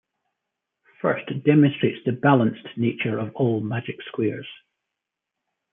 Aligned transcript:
First 0.99 1.29
it 1.29 1.43
demonstrates 1.43 2.03
the 2.05 2.11
balanced 2.13 2.67
nature 2.75 3.19
of 3.19 3.35
all 3.35 3.59
magic 3.61 4.01
squares. 4.07 4.47